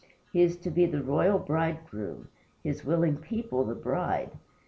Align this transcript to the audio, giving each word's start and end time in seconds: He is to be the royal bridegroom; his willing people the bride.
He 0.33 0.41
is 0.41 0.57
to 0.57 0.71
be 0.71 0.87
the 0.87 1.03
royal 1.03 1.37
bridegroom; 1.37 2.29
his 2.63 2.83
willing 2.83 3.17
people 3.17 3.63
the 3.63 3.75
bride. 3.75 4.31